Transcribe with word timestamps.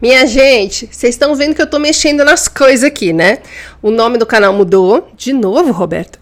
Minha 0.00 0.24
gente, 0.28 0.88
vocês 0.92 1.16
estão 1.16 1.34
vendo 1.34 1.56
que 1.56 1.62
eu 1.62 1.68
tô 1.68 1.80
mexendo 1.80 2.24
nas 2.24 2.46
coisas 2.46 2.84
aqui, 2.84 3.12
né? 3.12 3.38
O 3.82 3.90
nome 3.90 4.16
do 4.16 4.24
canal 4.24 4.52
mudou. 4.52 5.10
De 5.16 5.32
novo, 5.32 5.72
Roberto. 5.72 6.20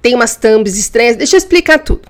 Tem 0.00 0.12
umas 0.12 0.34
thumbs 0.34 0.76
estranhas. 0.76 1.14
Deixa 1.14 1.36
eu 1.36 1.38
explicar 1.38 1.78
tudo. 1.78 2.02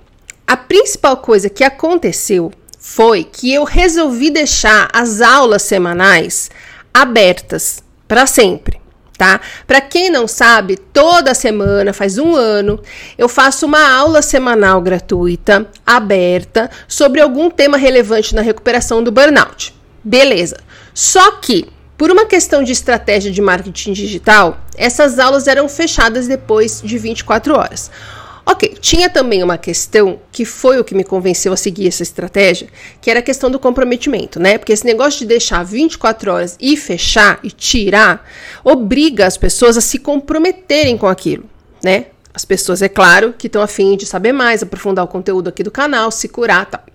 A 0.46 0.56
principal 0.56 1.18
coisa 1.18 1.50
que 1.50 1.62
aconteceu 1.62 2.50
foi 2.78 3.24
que 3.24 3.52
eu 3.52 3.64
resolvi 3.64 4.30
deixar 4.30 4.88
as 4.90 5.20
aulas 5.20 5.60
semanais 5.62 6.50
abertas 6.95 7.82
para 8.08 8.26
sempre. 8.26 8.80
Tá? 9.18 9.38
Para 9.66 9.82
quem 9.82 10.10
não 10.10 10.26
sabe, 10.26 10.76
toda 10.76 11.34
semana, 11.34 11.92
faz 11.92 12.16
um 12.16 12.34
ano, 12.34 12.80
eu 13.16 13.29
faço 13.29 13.66
uma 13.66 13.94
aula 13.94 14.22
semanal 14.22 14.80
gratuita, 14.80 15.68
aberta, 15.86 16.70
sobre 16.88 17.20
algum 17.20 17.50
tema 17.50 17.76
relevante 17.76 18.34
na 18.34 18.40
recuperação 18.40 19.04
do 19.04 19.12
burnout. 19.12 19.74
Beleza. 20.02 20.56
Só 20.95 21.32
que, 21.32 21.66
por 21.96 22.11
uma 22.11 22.27
questão 22.27 22.62
de 22.62 22.72
estratégia 22.72 23.30
de 23.30 23.41
marketing 23.41 23.92
digital, 23.92 24.60
essas 24.77 25.18
aulas 25.18 25.46
eram 25.46 25.68
fechadas 25.68 26.27
depois 26.27 26.80
de 26.82 26.98
24 26.98 27.55
horas. 27.55 27.91
Ok, 28.45 28.77
tinha 28.80 29.09
também 29.09 29.41
uma 29.42 29.56
questão 29.56 30.18
que 30.32 30.45
foi 30.45 30.80
o 30.80 30.84
que 30.84 30.96
me 30.96 31.05
convenceu 31.05 31.52
a 31.52 31.56
seguir 31.56 31.87
essa 31.87 32.02
estratégia, 32.02 32.68
que 33.01 33.09
era 33.09 33.20
a 33.20 33.23
questão 33.23 33.48
do 33.48 33.59
comprometimento, 33.59 34.41
né? 34.41 34.59
Porque 34.59 34.73
esse 34.73 34.84
negócio 34.84 35.20
de 35.20 35.27
deixar 35.27 35.62
24 35.62 36.32
horas 36.32 36.56
e 36.60 36.77
fechar 36.77 37.38
e 37.45 37.51
tirar 37.52 38.29
obriga 38.65 39.27
as 39.27 39.37
pessoas 39.37 39.77
a 39.77 39.80
se 39.80 39.98
comprometerem 39.98 40.98
com 40.98 41.06
aquilo, 41.06 41.45
né? 41.84 42.06
As 42.34 42.45
pessoas, 42.45 42.82
é 42.82 42.88
claro, 42.88 43.32
que 43.37 43.46
estão 43.46 43.62
afim 43.62 43.96
de 43.96 44.06
saber 44.06 44.32
mais, 44.32 44.62
aprofundar 44.62 45.04
o 45.04 45.09
conteúdo 45.09 45.48
aqui 45.48 45.62
do 45.62 45.70
canal, 45.70 46.10
se 46.10 46.29
curar, 46.29 46.66
tal. 46.66 46.80
Tá? 46.80 46.87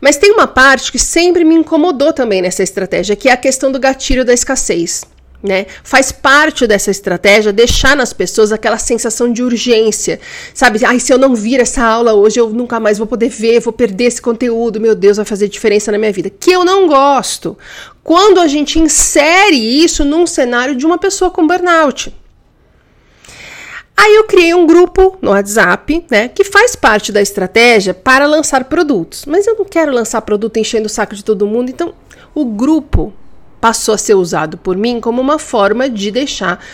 Mas 0.00 0.16
tem 0.16 0.32
uma 0.32 0.46
parte 0.46 0.92
que 0.92 0.98
sempre 0.98 1.44
me 1.44 1.54
incomodou 1.54 2.12
também 2.12 2.42
nessa 2.42 2.62
estratégia, 2.62 3.16
que 3.16 3.28
é 3.28 3.32
a 3.32 3.36
questão 3.36 3.72
do 3.72 3.78
gatilho 3.78 4.24
da 4.24 4.32
escassez. 4.32 5.04
Né? 5.40 5.66
Faz 5.84 6.10
parte 6.10 6.66
dessa 6.66 6.90
estratégia 6.90 7.52
deixar 7.52 7.96
nas 7.96 8.12
pessoas 8.12 8.50
aquela 8.50 8.76
sensação 8.76 9.32
de 9.32 9.40
urgência, 9.40 10.18
sabe? 10.52 10.84
Ai, 10.84 10.98
se 10.98 11.12
eu 11.12 11.18
não 11.18 11.32
vir 11.32 11.60
essa 11.60 11.84
aula 11.84 12.12
hoje, 12.12 12.40
eu 12.40 12.50
nunca 12.50 12.80
mais 12.80 12.98
vou 12.98 13.06
poder 13.06 13.28
ver, 13.28 13.60
vou 13.60 13.72
perder 13.72 14.06
esse 14.06 14.20
conteúdo, 14.20 14.80
meu 14.80 14.96
Deus, 14.96 15.16
vai 15.16 15.24
fazer 15.24 15.46
diferença 15.48 15.92
na 15.92 15.98
minha 15.98 16.12
vida. 16.12 16.28
Que 16.28 16.50
eu 16.50 16.64
não 16.64 16.88
gosto. 16.88 17.56
Quando 18.02 18.40
a 18.40 18.48
gente 18.48 18.80
insere 18.80 19.54
isso 19.54 20.04
num 20.04 20.26
cenário 20.26 20.74
de 20.74 20.84
uma 20.84 20.98
pessoa 20.98 21.30
com 21.30 21.46
burnout. 21.46 22.12
Aí 24.00 24.14
eu 24.14 24.22
criei 24.24 24.54
um 24.54 24.64
grupo 24.64 25.18
no 25.20 25.32
WhatsApp, 25.32 26.06
né, 26.08 26.28
que 26.28 26.44
faz 26.44 26.76
parte 26.76 27.10
da 27.10 27.20
estratégia 27.20 27.92
para 27.92 28.26
lançar 28.26 28.62
produtos. 28.62 29.24
Mas 29.26 29.44
eu 29.44 29.56
não 29.56 29.64
quero 29.64 29.90
lançar 29.90 30.22
produto 30.22 30.56
enchendo 30.56 30.86
o 30.86 30.88
saco 30.88 31.16
de 31.16 31.24
todo 31.24 31.48
mundo, 31.48 31.68
então 31.68 31.92
o 32.32 32.44
grupo 32.44 33.12
passou 33.60 33.92
a 33.92 33.98
ser 33.98 34.14
usado 34.14 34.56
por 34.56 34.76
mim 34.76 35.00
como 35.00 35.20
uma 35.20 35.36
forma 35.36 35.90
de 35.90 36.12
deixar 36.12 36.64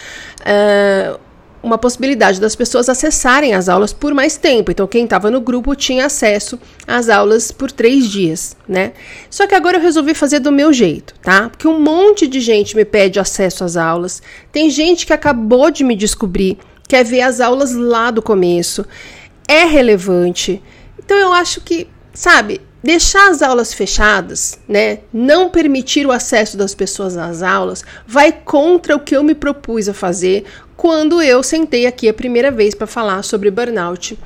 uh, 0.41 1.19
uma 1.63 1.79
possibilidade 1.79 2.39
das 2.39 2.55
pessoas 2.55 2.91
acessarem 2.91 3.55
as 3.55 3.71
aulas 3.71 3.91
por 3.91 4.13
mais 4.13 4.37
tempo. 4.37 4.71
Então, 4.71 4.87
quem 4.87 5.05
estava 5.05 5.31
no 5.31 5.41
grupo 5.41 5.75
tinha 5.75 6.05
acesso 6.05 6.61
às 6.87 7.09
aulas 7.09 7.51
por 7.51 7.73
três 7.73 8.07
dias, 8.07 8.55
né? 8.69 8.93
Só 9.31 9.47
que 9.47 9.55
agora 9.55 9.79
eu 9.79 9.83
resolvi 9.83 10.13
fazer 10.13 10.41
do 10.41 10.53
meu 10.53 10.75
jeito, 10.75 11.15
tá? 11.23 11.49
Porque 11.49 11.67
um 11.67 11.81
monte 11.81 12.27
de 12.27 12.39
gente 12.39 12.77
me 12.77 12.85
pede 12.85 13.19
acesso 13.19 13.65
às 13.65 13.79
aulas. 13.79 14.21
Tem 14.53 14.69
gente 14.69 15.07
que 15.07 15.13
acabou 15.15 15.71
de 15.71 15.83
me 15.83 15.97
descobrir 15.97 16.59
quer 16.89 17.05
ver 17.05 17.23
as 17.23 17.41
aulas 17.41 17.73
lá 17.73 18.11
do 18.11 18.23
começo, 18.23 18.85
é 19.49 19.65
relevante. 19.65 20.63
Então 20.99 21.17
eu 21.17 21.33
acho 21.33 21.61
que, 21.61 21.89
sabe, 22.13 22.61
deixar 22.83 23.31
as 23.31 23.43
aulas 23.43 23.73
fechadas, 23.73 24.59
né, 24.69 25.01
não 25.13 25.49
permitir 25.49 26.07
o 26.07 26.13
acesso 26.13 26.57
das 26.57 26.75
pessoas 26.75 27.17
às 27.17 27.43
aulas, 27.43 27.83
vai 28.07 28.31
contra 28.33 28.95
o 28.95 29.01
que 29.01 29.17
eu 29.17 29.23
me 29.23 29.35
propus 29.35 29.89
a 29.89 29.95
fazer 29.95 30.45
quando 30.77 31.23
eu 31.23 31.43
sentei 31.43 31.87
aqui 31.87 32.09
a 32.09 32.15
primeira 32.15 32.51
vez 32.51 32.75
para 32.75 32.87
falar 32.87 33.23
sobre 33.23 33.51
burnout 33.51 34.19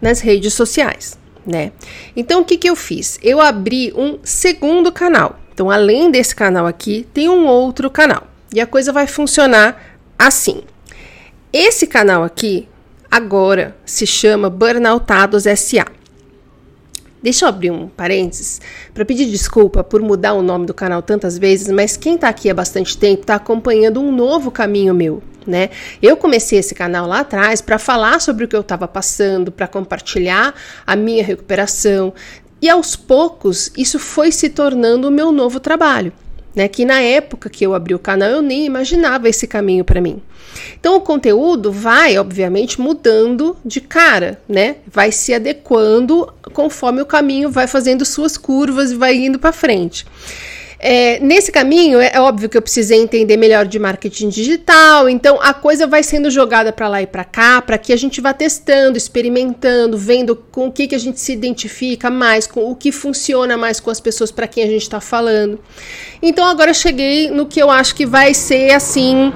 nas 0.00 0.20
redes 0.20 0.52
sociais, 0.52 1.18
né? 1.46 1.72
Então 2.14 2.40
o 2.40 2.44
que 2.44 2.58
que 2.58 2.68
eu 2.68 2.76
fiz? 2.76 3.18
Eu 3.22 3.40
abri 3.40 3.92
um 3.96 4.18
segundo 4.22 4.92
canal. 4.92 5.38
Então, 5.54 5.70
além 5.70 6.10
desse 6.10 6.34
canal 6.34 6.66
aqui, 6.66 7.06
tem 7.12 7.28
um 7.28 7.46
outro 7.46 7.90
canal. 7.90 8.26
E 8.52 8.60
a 8.60 8.66
coisa 8.66 8.92
vai 8.92 9.06
funcionar 9.06 9.98
assim. 10.18 10.62
Esse 11.52 11.86
canal 11.86 12.24
aqui 12.24 12.66
agora 13.10 13.76
se 13.84 14.06
chama 14.06 14.48
Burnoutados 14.48 15.42
SA. 15.42 15.84
Deixa 17.22 17.44
eu 17.44 17.50
abrir 17.50 17.70
um 17.70 17.88
parênteses 17.88 18.58
para 18.94 19.04
pedir 19.04 19.26
desculpa 19.26 19.84
por 19.84 20.00
mudar 20.00 20.32
o 20.32 20.40
nome 20.40 20.64
do 20.64 20.72
canal 20.72 21.02
tantas 21.02 21.36
vezes, 21.36 21.68
mas 21.68 21.94
quem 21.94 22.14
está 22.14 22.30
aqui 22.30 22.48
há 22.48 22.54
bastante 22.54 22.96
tempo 22.96 23.20
está 23.20 23.34
acompanhando 23.34 24.00
um 24.00 24.10
novo 24.10 24.50
caminho 24.50 24.94
meu, 24.94 25.22
né? 25.46 25.68
Eu 26.00 26.16
comecei 26.16 26.58
esse 26.58 26.74
canal 26.74 27.06
lá 27.06 27.20
atrás 27.20 27.60
para 27.60 27.78
falar 27.78 28.18
sobre 28.22 28.46
o 28.46 28.48
que 28.48 28.56
eu 28.56 28.62
estava 28.62 28.88
passando, 28.88 29.52
para 29.52 29.68
compartilhar 29.68 30.54
a 30.86 30.96
minha 30.96 31.22
recuperação, 31.22 32.14
e 32.62 32.70
aos 32.70 32.96
poucos 32.96 33.70
isso 33.76 33.98
foi 33.98 34.32
se 34.32 34.48
tornando 34.48 35.06
o 35.06 35.10
meu 35.10 35.30
novo 35.30 35.60
trabalho 35.60 36.14
né? 36.54 36.68
Que 36.68 36.84
na 36.84 37.00
época 37.00 37.48
que 37.50 37.64
eu 37.64 37.74
abri 37.74 37.94
o 37.94 37.98
canal 37.98 38.30
eu 38.30 38.42
nem 38.42 38.64
imaginava 38.64 39.28
esse 39.28 39.46
caminho 39.46 39.84
para 39.84 40.00
mim. 40.00 40.20
Então 40.78 40.96
o 40.96 41.00
conteúdo 41.00 41.72
vai, 41.72 42.18
obviamente, 42.18 42.80
mudando 42.80 43.56
de 43.64 43.80
cara, 43.80 44.40
né? 44.48 44.76
Vai 44.86 45.10
se 45.12 45.32
adequando 45.32 46.32
conforme 46.52 47.00
o 47.00 47.06
caminho 47.06 47.50
vai 47.50 47.66
fazendo 47.66 48.04
suas 48.04 48.36
curvas 48.36 48.90
e 48.90 48.96
vai 48.96 49.14
indo 49.14 49.38
para 49.38 49.52
frente. 49.52 50.06
É, 50.84 51.20
nesse 51.20 51.52
caminho, 51.52 52.00
é 52.00 52.20
óbvio 52.20 52.48
que 52.48 52.56
eu 52.56 52.60
precisei 52.60 53.00
entender 53.00 53.36
melhor 53.36 53.66
de 53.66 53.78
marketing 53.78 54.28
digital, 54.28 55.08
então 55.08 55.38
a 55.40 55.54
coisa 55.54 55.86
vai 55.86 56.02
sendo 56.02 56.28
jogada 56.28 56.72
para 56.72 56.88
lá 56.88 57.00
e 57.00 57.06
para 57.06 57.22
cá, 57.22 57.62
para 57.62 57.78
que 57.78 57.92
a 57.92 57.96
gente 57.96 58.20
vá 58.20 58.32
testando, 58.32 58.98
experimentando, 58.98 59.96
vendo 59.96 60.34
com 60.34 60.66
o 60.66 60.72
que, 60.72 60.88
que 60.88 60.94
a 60.96 60.98
gente 60.98 61.20
se 61.20 61.32
identifica 61.32 62.10
mais, 62.10 62.48
com 62.48 62.68
o 62.68 62.74
que 62.74 62.90
funciona 62.90 63.56
mais 63.56 63.78
com 63.78 63.90
as 63.90 64.00
pessoas 64.00 64.32
para 64.32 64.48
quem 64.48 64.64
a 64.64 64.66
gente 64.66 64.82
está 64.82 65.00
falando. 65.00 65.60
Então 66.20 66.44
agora 66.44 66.74
cheguei 66.74 67.30
no 67.30 67.46
que 67.46 67.62
eu 67.62 67.70
acho 67.70 67.94
que 67.94 68.04
vai 68.04 68.34
ser 68.34 68.72
assim 68.72 69.32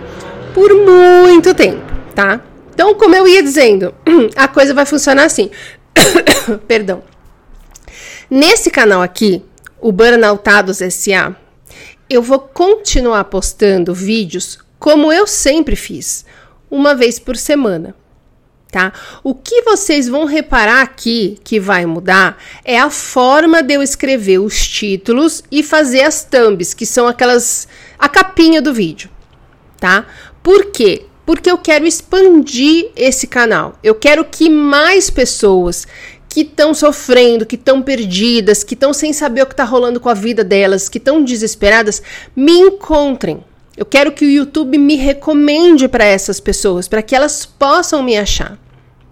por 0.52 0.74
muito 0.74 1.54
tempo, 1.54 1.80
tá? 2.12 2.40
Então, 2.74 2.92
como 2.96 3.14
eu 3.14 3.28
ia 3.28 3.42
dizendo, 3.42 3.94
a 4.34 4.48
coisa 4.48 4.74
vai 4.74 4.84
funcionar 4.84 5.24
assim. 5.26 5.48
Perdão. 6.66 7.04
Nesse 8.28 8.68
canal 8.68 9.00
aqui, 9.00 9.44
o 9.86 9.92
Burnoutados 9.92 10.78
SA, 10.78 11.36
eu 12.10 12.20
vou 12.20 12.40
continuar 12.40 13.22
postando 13.26 13.94
vídeos 13.94 14.58
como 14.80 15.12
eu 15.12 15.28
sempre 15.28 15.76
fiz, 15.76 16.24
uma 16.68 16.92
vez 16.92 17.20
por 17.20 17.36
semana. 17.36 17.94
Tá? 18.68 18.92
O 19.22 19.32
que 19.32 19.62
vocês 19.62 20.08
vão 20.08 20.24
reparar 20.24 20.82
aqui 20.82 21.38
que 21.44 21.60
vai 21.60 21.86
mudar 21.86 22.36
é 22.64 22.76
a 22.80 22.90
forma 22.90 23.62
de 23.62 23.74
eu 23.74 23.82
escrever 23.82 24.40
os 24.40 24.66
títulos 24.66 25.44
e 25.52 25.62
fazer 25.62 26.02
as 26.02 26.24
thumbs, 26.24 26.74
que 26.74 26.84
são 26.84 27.06
aquelas 27.06 27.68
a 27.96 28.08
capinha 28.08 28.60
do 28.60 28.74
vídeo, 28.74 29.08
tá? 29.78 30.04
Por 30.42 30.72
quê? 30.72 31.06
Porque 31.24 31.48
eu 31.48 31.58
quero 31.58 31.86
expandir 31.86 32.90
esse 32.96 33.28
canal. 33.28 33.78
Eu 33.84 33.94
quero 33.94 34.24
que 34.24 34.50
mais 34.50 35.10
pessoas 35.10 35.86
que 36.36 36.42
estão 36.42 36.74
sofrendo, 36.74 37.46
que 37.46 37.54
estão 37.54 37.80
perdidas, 37.80 38.62
que 38.62 38.74
estão 38.74 38.92
sem 38.92 39.10
saber 39.10 39.40
o 39.40 39.46
que 39.46 39.54
está 39.54 39.64
rolando 39.64 39.98
com 39.98 40.10
a 40.10 40.12
vida 40.12 40.44
delas, 40.44 40.86
que 40.86 40.98
estão 40.98 41.24
desesperadas, 41.24 42.02
me 42.36 42.52
encontrem. 42.52 43.42
Eu 43.74 43.86
quero 43.86 44.12
que 44.12 44.26
o 44.26 44.28
YouTube 44.28 44.76
me 44.76 44.96
recomende 44.96 45.88
para 45.88 46.04
essas 46.04 46.38
pessoas, 46.38 46.88
para 46.88 47.00
que 47.00 47.16
elas 47.16 47.46
possam 47.46 48.02
me 48.02 48.18
achar, 48.18 48.58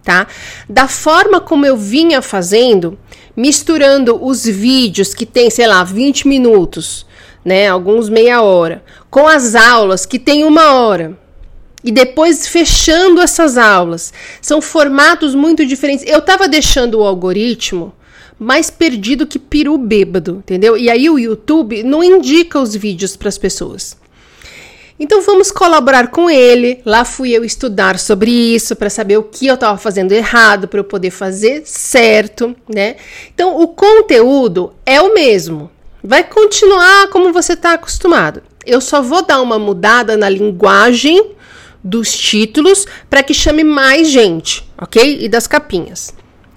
tá? 0.02 0.26
Da 0.68 0.86
forma 0.86 1.40
como 1.40 1.64
eu 1.64 1.78
vinha 1.78 2.20
fazendo, 2.20 2.98
misturando 3.34 4.22
os 4.22 4.44
vídeos 4.44 5.14
que 5.14 5.24
tem, 5.24 5.48
sei 5.48 5.66
lá, 5.66 5.82
20 5.82 6.28
minutos, 6.28 7.06
né, 7.42 7.68
alguns 7.68 8.10
meia 8.10 8.42
hora, 8.42 8.84
com 9.08 9.26
as 9.26 9.54
aulas 9.54 10.04
que 10.04 10.18
tem 10.18 10.44
uma 10.44 10.74
hora 10.74 11.23
e 11.84 11.92
depois 11.92 12.48
fechando 12.48 13.20
essas 13.20 13.58
aulas. 13.58 14.12
São 14.40 14.62
formatos 14.62 15.34
muito 15.34 15.66
diferentes. 15.66 16.04
Eu 16.08 16.20
estava 16.20 16.48
deixando 16.48 16.98
o 16.98 17.04
algoritmo 17.04 17.92
mais 18.38 18.70
perdido 18.70 19.26
que 19.26 19.38
peru 19.38 19.76
bêbado, 19.76 20.36
entendeu? 20.38 20.76
E 20.76 20.90
aí 20.90 21.08
o 21.10 21.18
YouTube 21.18 21.82
não 21.82 22.02
indica 22.02 22.58
os 22.58 22.74
vídeos 22.74 23.16
para 23.16 23.28
as 23.28 23.36
pessoas. 23.36 23.96
Então 24.98 25.20
vamos 25.22 25.50
colaborar 25.50 26.08
com 26.08 26.30
ele. 26.30 26.80
Lá 26.86 27.04
fui 27.04 27.32
eu 27.32 27.44
estudar 27.44 27.98
sobre 27.98 28.30
isso 28.30 28.74
para 28.74 28.88
saber 28.88 29.18
o 29.18 29.24
que 29.24 29.46
eu 29.46 29.54
estava 29.54 29.76
fazendo 29.76 30.12
errado 30.12 30.68
para 30.68 30.80
eu 30.80 30.84
poder 30.84 31.10
fazer 31.10 31.62
certo, 31.66 32.56
né? 32.68 32.96
Então 33.34 33.60
o 33.60 33.68
conteúdo 33.68 34.72
é 34.86 35.00
o 35.02 35.12
mesmo. 35.12 35.70
Vai 36.02 36.24
continuar 36.24 37.08
como 37.08 37.32
você 37.32 37.54
está 37.54 37.74
acostumado. 37.74 38.42
Eu 38.64 38.80
só 38.80 39.02
vou 39.02 39.22
dar 39.22 39.40
uma 39.42 39.58
mudada 39.58 40.16
na 40.16 40.28
linguagem 40.28 41.34
dos 41.84 42.10
títulos 42.10 42.86
para 43.10 43.22
que 43.22 43.34
chame 43.34 43.62
mais 43.62 44.08
gente, 44.08 44.66
ok? 44.80 45.18
E 45.20 45.28
das 45.28 45.46
capinhas. 45.46 46.14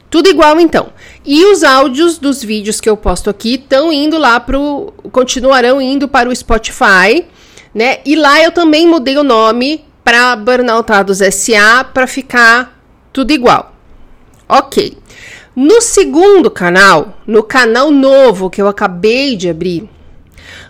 Tudo 0.10 0.30
igual 0.30 0.58
então. 0.58 0.88
E 1.26 1.44
os 1.46 1.64
áudios 1.64 2.18
dos 2.18 2.42
vídeos 2.42 2.80
que 2.80 2.90
eu 2.90 2.96
posto 2.96 3.30
aqui 3.30 3.56
estão 3.56 3.92
indo 3.92 4.18
lá 4.18 4.40
pro 4.40 4.94
continuarão 5.12 5.82
indo 5.82 6.08
para 6.08 6.30
o 6.30 6.36
Spotify, 6.36 7.26
né? 7.76 8.00
E 8.06 8.16
lá 8.16 8.42
eu 8.42 8.54
também 8.54 8.88
mudei 8.88 9.18
o 9.18 9.24
nome 9.24 9.84
para 10.04 10.34
Burnoutados 10.38 11.18
SA 11.18 11.84
para 11.94 12.08
ficar 12.08 12.82
tudo 13.12 13.32
igual. 13.32 13.74
OK. 14.48 14.98
No 15.54 15.82
segundo 15.82 16.50
canal, 16.50 17.18
no 17.28 17.44
canal 17.44 17.92
novo 17.92 18.50
que 18.50 18.62
eu 18.62 18.68
acabei 18.68 19.36
de 19.36 19.50
abrir, 19.50 19.90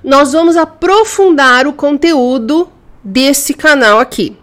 nós 0.03 0.31
vamos 0.31 0.57
aprofundar 0.57 1.67
o 1.67 1.73
conteúdo 1.73 2.71
desse 3.03 3.53
canal 3.53 3.99
aqui. 3.99 4.35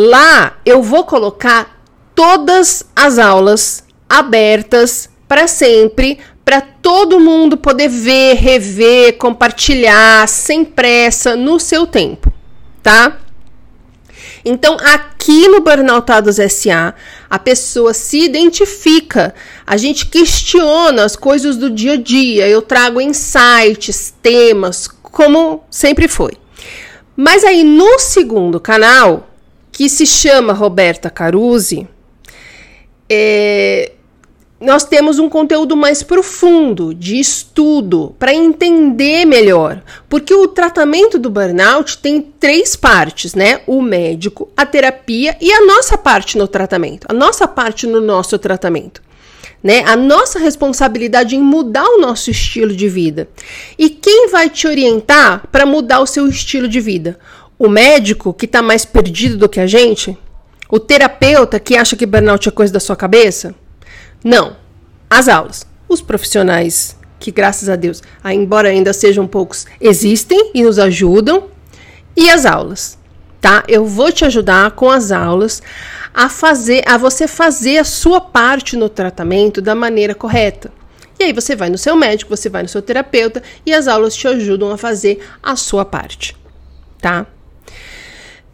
Lá 0.00 0.56
eu 0.64 0.80
vou 0.80 1.02
colocar 1.02 1.82
todas 2.14 2.84
as 2.94 3.18
aulas 3.18 3.82
abertas 4.08 5.10
para 5.26 5.48
sempre, 5.48 6.20
para 6.44 6.60
todo 6.60 7.18
mundo 7.18 7.56
poder 7.56 7.88
ver, 7.88 8.34
rever, 8.34 9.18
compartilhar 9.18 10.28
sem 10.28 10.64
pressa 10.64 11.34
no 11.34 11.58
seu 11.58 11.84
tempo, 11.84 12.32
tá? 12.80 13.18
Então, 14.44 14.76
aqui 14.80 15.48
no 15.48 15.62
Burnoutados 15.62 16.36
SA, 16.36 16.94
a 17.28 17.38
pessoa 17.40 17.92
se 17.92 18.20
identifica, 18.20 19.34
a 19.66 19.76
gente 19.76 20.06
questiona 20.06 21.02
as 21.02 21.16
coisas 21.16 21.56
do 21.56 21.68
dia 21.68 21.94
a 21.94 21.96
dia, 21.96 22.48
eu 22.48 22.62
trago 22.62 23.00
insights, 23.00 24.14
temas, 24.22 24.86
como 24.86 25.64
sempre 25.68 26.06
foi. 26.06 26.34
Mas 27.16 27.42
aí 27.42 27.64
no 27.64 27.98
segundo 27.98 28.60
canal, 28.60 29.27
que 29.78 29.88
se 29.88 30.04
chama 30.04 30.52
Roberta 30.52 31.08
Caruzi, 31.08 31.86
é, 33.08 33.92
nós 34.60 34.82
temos 34.82 35.20
um 35.20 35.28
conteúdo 35.28 35.76
mais 35.76 36.02
profundo 36.02 36.92
de 36.92 37.16
estudo 37.20 38.12
para 38.18 38.34
entender 38.34 39.24
melhor, 39.24 39.80
porque 40.08 40.34
o 40.34 40.48
tratamento 40.48 41.16
do 41.16 41.30
burnout 41.30 41.98
tem 41.98 42.20
três 42.20 42.74
partes, 42.74 43.36
né? 43.36 43.60
O 43.68 43.80
médico, 43.80 44.48
a 44.56 44.66
terapia 44.66 45.36
e 45.40 45.52
a 45.52 45.64
nossa 45.64 45.96
parte 45.96 46.36
no 46.36 46.48
tratamento, 46.48 47.06
a 47.08 47.14
nossa 47.14 47.46
parte 47.46 47.86
no 47.86 48.00
nosso 48.00 48.36
tratamento. 48.36 49.00
Né? 49.62 49.82
A 49.86 49.96
nossa 49.96 50.38
responsabilidade 50.38 51.34
em 51.34 51.40
mudar 51.40 51.84
o 51.84 52.00
nosso 52.00 52.30
estilo 52.30 52.74
de 52.74 52.88
vida. 52.88 53.28
E 53.76 53.90
quem 53.90 54.28
vai 54.28 54.48
te 54.48 54.68
orientar 54.68 55.46
para 55.50 55.66
mudar 55.66 55.98
o 56.00 56.06
seu 56.06 56.28
estilo 56.28 56.68
de 56.68 56.80
vida? 56.80 57.18
O 57.58 57.68
médico 57.68 58.32
que 58.32 58.44
está 58.44 58.62
mais 58.62 58.84
perdido 58.84 59.36
do 59.36 59.48
que 59.48 59.58
a 59.58 59.66
gente? 59.66 60.16
O 60.70 60.78
terapeuta 60.78 61.58
que 61.58 61.76
acha 61.76 61.96
que 61.96 62.06
burnout 62.06 62.48
é 62.48 62.52
coisa 62.52 62.72
da 62.72 62.78
sua 62.78 62.94
cabeça? 62.94 63.52
Não. 64.22 64.56
As 65.10 65.26
aulas. 65.26 65.66
Os 65.88 66.00
profissionais 66.00 66.96
que, 67.18 67.32
graças 67.32 67.68
a 67.68 67.74
Deus, 67.74 68.00
embora 68.26 68.68
ainda 68.68 68.92
sejam 68.92 69.26
poucos, 69.26 69.66
existem 69.80 70.52
e 70.54 70.62
nos 70.62 70.78
ajudam. 70.78 71.48
E 72.16 72.30
as 72.30 72.46
aulas, 72.46 72.96
tá? 73.40 73.64
Eu 73.66 73.84
vou 73.84 74.12
te 74.12 74.24
ajudar 74.24 74.70
com 74.72 74.88
as 74.88 75.10
aulas 75.10 75.60
a 76.14 76.28
fazer, 76.28 76.84
a 76.86 76.96
você 76.96 77.26
fazer 77.26 77.78
a 77.78 77.84
sua 77.84 78.20
parte 78.20 78.76
no 78.76 78.88
tratamento 78.88 79.60
da 79.60 79.74
maneira 79.74 80.14
correta. 80.14 80.70
E 81.18 81.24
aí 81.24 81.32
você 81.32 81.56
vai 81.56 81.70
no 81.70 81.78
seu 81.78 81.96
médico, 81.96 82.36
você 82.36 82.48
vai 82.48 82.62
no 82.62 82.68
seu 82.68 82.82
terapeuta 82.82 83.42
e 83.66 83.74
as 83.74 83.88
aulas 83.88 84.14
te 84.14 84.28
ajudam 84.28 84.70
a 84.70 84.78
fazer 84.78 85.26
a 85.42 85.56
sua 85.56 85.84
parte, 85.84 86.36
tá? 87.00 87.26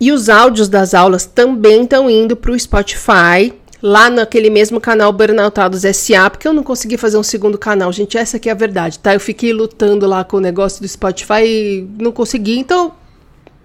E 0.01 0.11
os 0.13 0.29
áudios 0.29 0.69
das 0.69 0.95
aulas 0.95 1.25
também 1.25 1.85
estão 1.85 2.11
indo 2.11 2.37
para 2.37 2.51
o 2.51 2.59
Spotify 2.59 3.53
lá 3.83 4.09
naquele 4.09 4.49
mesmo 4.49 4.81
canal 4.81 5.13
Burnoutados 5.13 5.83
SA, 5.83 6.31
porque 6.31 6.49
eu 6.49 6.55
não 6.55 6.63
consegui 6.63 6.97
fazer 6.97 7.19
um 7.19 7.23
segundo 7.23 7.59
canal, 7.59 7.93
gente, 7.93 8.17
essa 8.17 8.39
aqui 8.39 8.49
é 8.49 8.53
a 8.53 8.55
verdade, 8.55 8.99
tá? 8.99 9.13
Eu 9.13 9.21
fiquei 9.21 9.53
lutando 9.53 10.07
lá 10.07 10.25
com 10.25 10.39
o 10.39 10.41
negócio 10.41 10.81
do 10.81 10.89
Spotify 10.89 11.45
e 11.45 11.89
não 11.99 12.11
consegui, 12.11 12.59
então 12.59 12.93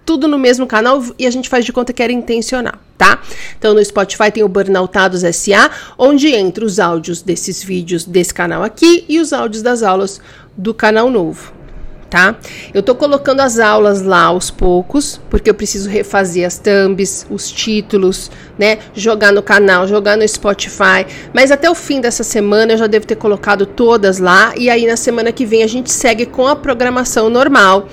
tudo 0.05 0.27
no 0.27 0.37
mesmo 0.37 0.67
canal 0.67 1.01
e 1.17 1.25
a 1.25 1.31
gente 1.31 1.47
faz 1.47 1.63
de 1.63 1.71
conta 1.71 1.93
que 1.93 2.03
era 2.03 2.11
intencional, 2.11 2.73
tá? 2.97 3.21
Então 3.57 3.73
no 3.73 3.85
Spotify 3.85 4.29
tem 4.29 4.43
o 4.43 4.49
Burnoutados 4.49 5.21
SA, 5.21 5.71
onde 5.97 6.27
entra 6.27 6.65
os 6.65 6.79
áudios 6.79 7.21
desses 7.21 7.63
vídeos 7.63 8.03
desse 8.03 8.33
canal 8.33 8.61
aqui 8.61 9.05
e 9.07 9.19
os 9.19 9.31
áudios 9.31 9.63
das 9.63 9.83
aulas 9.83 10.19
do 10.57 10.73
canal 10.73 11.09
novo 11.09 11.58
tá? 12.09 12.35
Eu 12.73 12.81
tô 12.81 12.95
colocando 12.95 13.41
as 13.41 13.59
aulas 13.59 14.01
lá 14.01 14.23
aos 14.23 14.49
poucos, 14.49 15.21
porque 15.29 15.49
eu 15.49 15.53
preciso 15.53 15.89
refazer 15.89 16.45
as 16.45 16.57
thumbs, 16.57 17.25
os 17.29 17.51
títulos, 17.51 18.31
né? 18.57 18.79
Jogar 18.93 19.31
no 19.31 19.43
canal, 19.43 19.87
jogar 19.87 20.17
no 20.17 20.27
Spotify. 20.27 21.05
Mas 21.33 21.51
até 21.51 21.69
o 21.69 21.75
fim 21.75 22.01
dessa 22.01 22.23
semana 22.23 22.73
eu 22.73 22.77
já 22.77 22.87
devo 22.87 23.05
ter 23.05 23.15
colocado 23.15 23.65
todas 23.65 24.17
lá. 24.17 24.53
E 24.57 24.69
aí 24.69 24.87
na 24.87 24.97
semana 24.97 25.31
que 25.31 25.45
vem 25.45 25.63
a 25.63 25.67
gente 25.67 25.91
segue 25.91 26.25
com 26.25 26.47
a 26.47 26.55
programação 26.55 27.29
normal. 27.29 27.87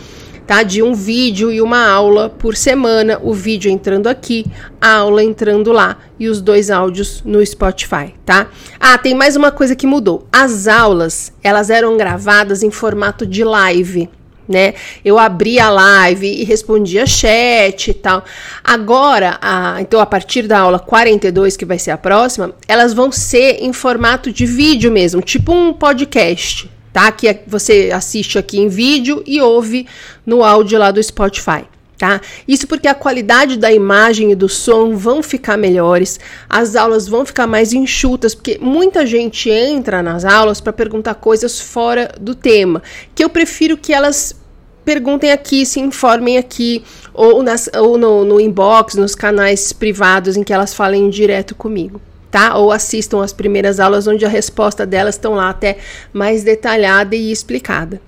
Tá? 0.46 0.62
De 0.62 0.82
um 0.82 0.94
vídeo 0.94 1.52
e 1.52 1.60
uma 1.60 1.88
aula 1.88 2.31
por 2.31 2.54
semana, 2.56 3.19
o 3.22 3.34
vídeo 3.34 3.70
entrando 3.70 4.06
aqui, 4.06 4.46
a 4.81 4.96
aula 4.96 5.22
entrando 5.22 5.72
lá 5.72 5.98
e 6.19 6.28
os 6.28 6.40
dois 6.40 6.70
áudios 6.70 7.22
no 7.25 7.44
Spotify, 7.44 8.14
tá? 8.25 8.48
Ah, 8.78 8.96
tem 8.96 9.14
mais 9.14 9.34
uma 9.34 9.50
coisa 9.50 9.75
que 9.75 9.87
mudou. 9.87 10.26
As 10.32 10.69
aulas, 10.69 11.32
elas 11.43 11.69
eram 11.69 11.96
gravadas 11.96 12.62
em 12.62 12.70
formato 12.70 13.26
de 13.26 13.43
live, 13.43 14.08
né? 14.48 14.75
Eu 15.04 15.19
abria 15.19 15.66
a 15.66 15.70
live 15.70 16.26
e 16.26 16.44
respondia 16.44 17.06
chat 17.06 17.90
e 17.90 17.94
tal. 17.94 18.25
Agora, 18.62 19.38
a, 19.40 19.81
então 19.81 20.00
a 20.00 20.06
partir 20.06 20.43
da 20.43 20.60
aula 20.60 20.78
42, 20.78 21.56
que 21.56 21.64
vai 21.64 21.78
ser 21.78 21.90
a 21.90 21.98
próxima, 21.98 22.54
elas 22.69 22.94
vão 22.94 23.10
ser 23.10 23.58
em 23.60 23.72
formato 23.72 24.32
de 24.32 24.46
vídeo 24.46 24.90
mesmo, 24.90 25.20
tipo 25.20 25.52
um 25.52 25.72
podcast, 25.72 26.70
tá? 26.96 27.12
Que 27.12 27.28
é, 27.28 27.43
você 27.46 27.90
assiste 27.93 28.38
aqui 28.38 28.58
em 28.58 28.69
vídeo 28.69 29.22
e 29.26 29.38
ouve 29.38 29.87
no 30.25 30.43
áudio 30.43 30.78
lá 30.78 30.90
do 30.90 31.02
Spotify. 31.02 31.62
Tá? 31.98 32.22
Isso 32.48 32.66
porque 32.66 32.88
a 32.88 32.94
qualidade 32.94 33.58
da 33.58 33.70
imagem 33.70 34.32
e 34.32 34.34
do 34.34 34.48
som 34.48 34.96
vão 34.96 35.22
ficar 35.22 35.58
melhores, 35.58 36.19
as 36.48 36.75
aulas 36.75 37.06
vão 37.06 37.26
ficar 37.26 37.46
mais 37.46 37.75
enxutas, 37.75 38.34
porque 38.34 38.58
muita 38.62 39.04
gente 39.04 39.50
entra 39.50 40.02
nas 40.02 40.25
aulas 40.25 40.58
para 40.58 40.72
perguntar 40.72 41.16
coisas 41.16 41.60
fora 41.60 42.14
do 42.19 42.34
tema, 42.34 42.82
que 43.14 43.22
eu 43.22 43.28
prefiro 43.28 43.76
que 43.76 43.93
elas 43.93 44.34
perguntem 44.82 45.32
aqui, 45.32 45.66
se 45.66 45.81
informem 45.81 46.38
aqui, 46.38 46.82
ou, 47.12 47.43
nas, 47.43 47.69
ou 47.76 47.98
no, 47.98 48.25
no 48.25 48.40
inbox, 48.40 48.94
nos 48.94 49.14
canais 49.14 49.70
privados 49.70 50.34
em 50.34 50.43
que 50.43 50.52
elas 50.52 50.72
falem 50.72 51.10
direto 51.10 51.54
comigo. 51.54 52.00
Tá? 52.37 52.55
Ou 52.55 52.71
assistam 52.71 53.23
as 53.23 53.33
primeiras 53.33 53.81
aulas 53.81 54.06
onde 54.06 54.27
a 54.27 54.29
resposta 54.29 54.85
delas 54.85 55.15
estão 55.15 55.33
lá 55.33 55.49
até 55.49 55.79
mais 56.12 56.44
detalhada 56.44 57.17
e 57.17 57.33
explicada. 57.33 57.99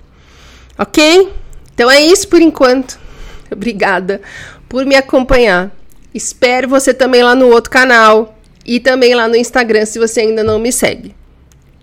Ok? 0.77 1.33
Então 1.73 1.89
é 1.89 1.99
isso 1.99 2.27
por 2.27 2.39
enquanto. 2.39 2.99
Obrigada 3.51 4.21
por 4.69 4.85
me 4.85 4.95
acompanhar. 4.95 5.71
Espero 6.13 6.69
você 6.69 6.93
também 6.93 7.23
lá 7.23 7.33
no 7.33 7.47
outro 7.47 7.71
canal 7.71 8.37
e 8.63 8.79
também 8.79 9.15
lá 9.15 9.27
no 9.27 9.35
Instagram 9.35 9.83
se 9.87 9.97
você 9.97 10.19
ainda 10.19 10.43
não 10.43 10.59
me 10.59 10.71
segue. 10.71 11.15